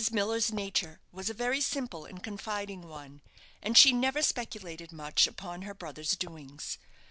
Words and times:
Miller's 0.11 0.51
nature 0.51 0.99
was 1.11 1.29
a 1.29 1.33
very 1.35 1.61
simple 1.61 2.05
and 2.05 2.23
confiding 2.23 2.81
one, 2.89 3.21
and 3.61 3.77
she 3.77 3.93
never 3.93 4.23
speculated 4.23 4.91
much 4.91 5.27
upon 5.27 5.61
her 5.61 5.75
brother's 5.75 6.15
doings. 6.15 6.79